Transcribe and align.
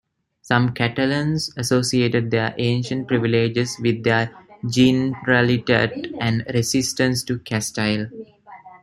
Some 0.41 0.73
Catalans 0.73 1.53
associated 1.57 2.31
their 2.31 2.55
ancient 2.57 3.07
privileges 3.07 3.77
with 3.79 4.01
their 4.03 4.31
Generalitat 4.63 6.15
and 6.19 6.43
resistance 6.55 7.21
to 7.25 7.37
Castile. 7.37 8.07